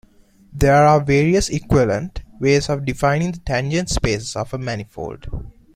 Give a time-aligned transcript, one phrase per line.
[0.51, 5.27] There are various equivalent ways of defining the tangent spaces of a manifold.